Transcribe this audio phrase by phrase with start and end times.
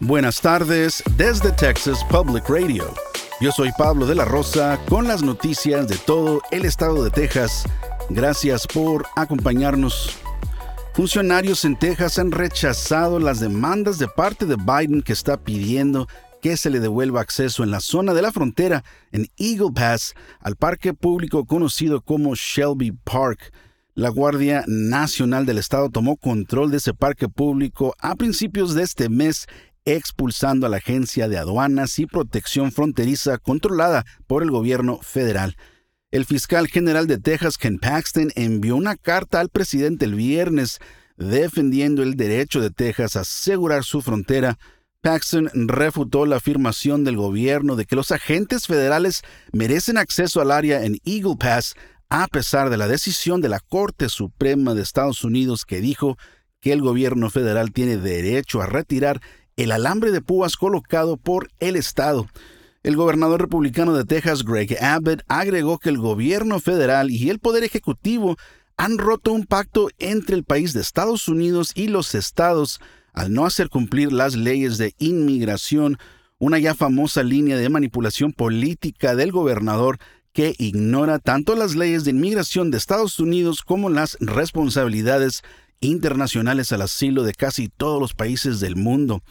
[0.00, 2.92] Buenas tardes desde Texas Public Radio.
[3.40, 7.64] Yo soy Pablo de la Rosa con las noticias de todo el estado de Texas.
[8.10, 10.18] Gracias por acompañarnos.
[10.92, 16.06] Funcionarios en Texas han rechazado las demandas de parte de Biden que está pidiendo
[16.42, 20.56] que se le devuelva acceso en la zona de la frontera en Eagle Pass al
[20.56, 23.50] parque público conocido como Shelby Park.
[23.94, 29.08] La Guardia Nacional del Estado tomó control de ese parque público a principios de este
[29.08, 29.46] mes
[29.86, 35.56] expulsando a la Agencia de Aduanas y Protección Fronteriza controlada por el gobierno federal.
[36.10, 40.80] El fiscal general de Texas, Ken Paxton, envió una carta al presidente el viernes
[41.16, 44.58] defendiendo el derecho de Texas a asegurar su frontera.
[45.02, 49.22] Paxton refutó la afirmación del gobierno de que los agentes federales
[49.52, 51.74] merecen acceso al área en Eagle Pass
[52.08, 56.16] a pesar de la decisión de la Corte Suprema de Estados Unidos que dijo
[56.60, 59.20] que el gobierno federal tiene derecho a retirar
[59.56, 62.26] el alambre de púas colocado por el Estado.
[62.82, 67.64] El gobernador republicano de Texas, Greg Abbott, agregó que el gobierno federal y el Poder
[67.64, 68.36] Ejecutivo
[68.76, 72.80] han roto un pacto entre el país de Estados Unidos y los estados
[73.14, 75.96] al no hacer cumplir las leyes de inmigración,
[76.38, 79.98] una ya famosa línea de manipulación política del gobernador
[80.34, 85.42] que ignora tanto las leyes de inmigración de Estados Unidos como las responsabilidades
[85.80, 89.22] internacionales al asilo de casi todos los países del mundo.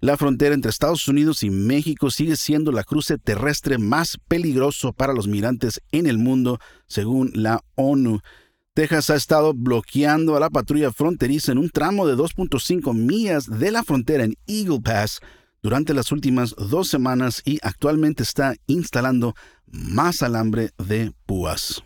[0.00, 5.12] La frontera entre Estados Unidos y México sigue siendo la cruce terrestre más peligroso para
[5.12, 8.20] los migrantes en el mundo, según la ONU.
[8.74, 13.72] Texas ha estado bloqueando a la patrulla fronteriza en un tramo de 2.5 millas de
[13.72, 15.18] la frontera en Eagle Pass
[15.62, 19.34] durante las últimas dos semanas y actualmente está instalando
[19.66, 21.82] más alambre de púas.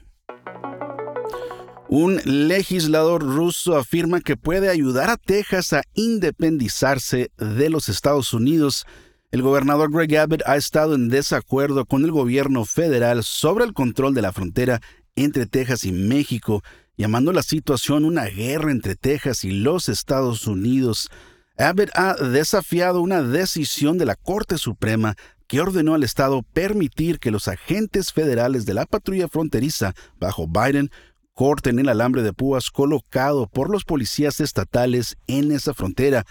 [1.95, 8.87] Un legislador ruso afirma que puede ayudar a Texas a independizarse de los Estados Unidos.
[9.31, 14.15] El gobernador Greg Abbott ha estado en desacuerdo con el gobierno federal sobre el control
[14.15, 14.81] de la frontera
[15.17, 16.63] entre Texas y México,
[16.97, 21.11] llamando la situación una guerra entre Texas y los Estados Unidos.
[21.59, 25.15] Abbott ha desafiado una decisión de la Corte Suprema
[25.47, 30.91] que ordenó al Estado permitir que los agentes federales de la patrulla fronteriza bajo Biden
[31.35, 36.25] corten el alambre de púas colocado por los policías estatales en esa frontera.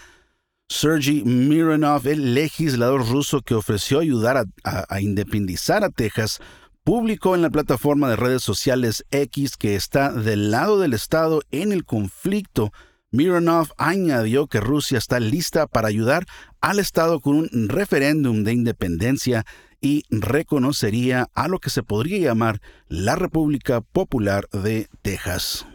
[0.68, 6.40] Sergei Mironov, el legislador ruso que ofreció ayudar a, independizar a Texas,
[6.82, 11.72] publicó en la plataforma de redes sociales X que está del lado del Estado en
[11.72, 12.72] el conflicto.
[13.10, 16.24] Mironov añadió que Rusia está lista para ayudar
[16.62, 19.44] al Estado con un referéndum de independencia
[19.82, 25.66] y reconocería a lo que se podría llamar la República Popular de Texas.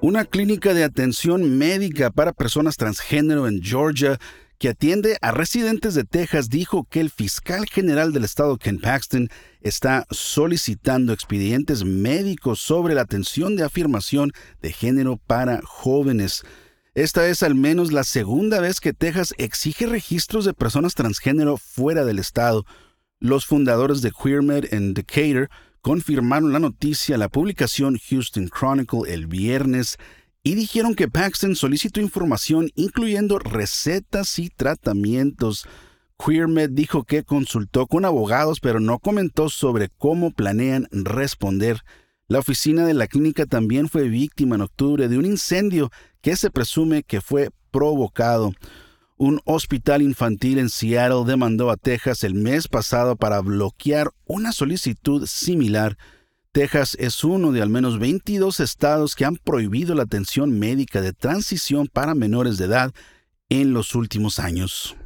[0.00, 4.18] Una clínica de atención médica para personas transgénero en Georgia
[4.58, 9.28] que atiende a residentes de Texas dijo que el fiscal general del estado Ken Paxton
[9.60, 16.44] está solicitando expedientes médicos sobre la atención de afirmación de género para jóvenes.
[16.94, 22.04] Esta es al menos la segunda vez que Texas exige registros de personas transgénero fuera
[22.04, 22.64] del estado.
[23.18, 25.50] Los fundadores de QueerMed en Decatur
[25.80, 29.96] confirmaron la noticia a la publicación Houston Chronicle el viernes
[30.44, 35.66] y dijeron que Paxton solicitó información incluyendo recetas y tratamientos.
[36.16, 41.80] QueerMed dijo que consultó con abogados pero no comentó sobre cómo planean responder.
[42.26, 45.90] La oficina de la clínica también fue víctima en octubre de un incendio
[46.22, 48.54] que se presume que fue provocado.
[49.16, 55.26] Un hospital infantil en Seattle demandó a Texas el mes pasado para bloquear una solicitud
[55.26, 55.98] similar.
[56.52, 61.12] Texas es uno de al menos 22 estados que han prohibido la atención médica de
[61.12, 62.94] transición para menores de edad
[63.50, 64.96] en los últimos años.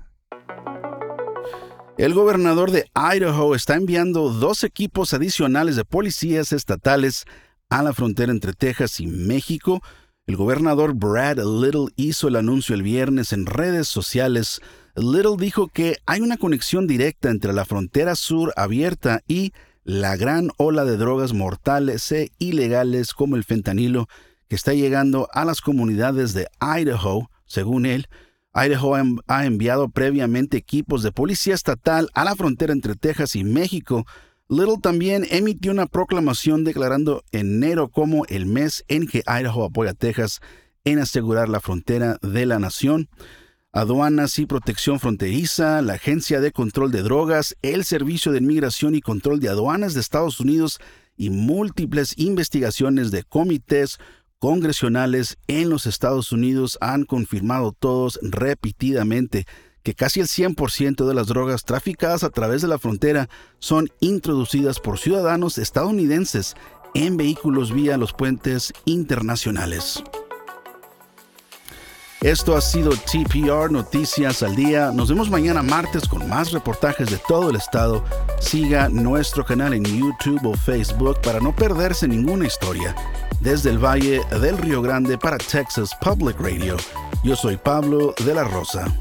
[1.98, 7.24] El gobernador de Idaho está enviando dos equipos adicionales de policías estatales
[7.70, 9.82] a la frontera entre Texas y México.
[10.28, 14.60] El gobernador Brad Little hizo el anuncio el viernes en redes sociales.
[14.94, 19.52] Little dijo que hay una conexión directa entre la frontera sur abierta y
[19.82, 24.06] la gran ola de drogas mortales e ilegales como el fentanilo
[24.46, 28.06] que está llegando a las comunidades de Idaho, según él.
[28.54, 28.96] Idaho
[29.26, 34.06] ha enviado previamente equipos de policía estatal a la frontera entre Texas y México.
[34.48, 39.94] Little también emitió una proclamación declarando enero como el mes en que Idaho apoya a
[39.94, 40.40] Texas
[40.84, 43.08] en asegurar la frontera de la nación.
[43.70, 49.02] Aduanas y Protección Fronteriza, la Agencia de Control de Drogas, el Servicio de Inmigración y
[49.02, 50.80] Control de Aduanas de Estados Unidos
[51.16, 53.98] y múltiples investigaciones de comités
[54.38, 59.46] congresionales en los Estados Unidos han confirmado todos repetidamente
[59.82, 64.80] que casi el 100% de las drogas traficadas a través de la frontera son introducidas
[64.80, 66.56] por ciudadanos estadounidenses
[66.94, 70.02] en vehículos vía los puentes internacionales.
[72.20, 74.90] Esto ha sido TPR Noticias al Día.
[74.92, 78.04] Nos vemos mañana martes con más reportajes de todo el estado.
[78.40, 82.96] Siga nuestro canal en YouTube o Facebook para no perderse ninguna historia.
[83.48, 86.76] Desde el Valle del Río Grande para Texas Public Radio.
[87.24, 88.94] Yo soy Pablo de la Rosa.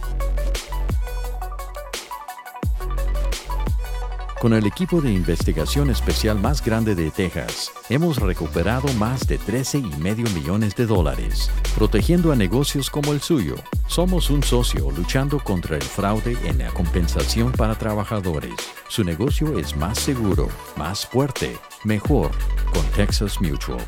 [4.40, 9.80] Con el equipo de investigación especial más grande de Texas, hemos recuperado más de 13
[9.80, 13.56] y medio millones de dólares, protegiendo a negocios como el suyo.
[13.88, 18.56] Somos un socio luchando contra el fraude en la compensación para trabajadores.
[18.88, 20.48] Su negocio es más seguro,
[20.78, 22.32] más fuerte, mejor
[22.74, 23.86] con Texas Mutual.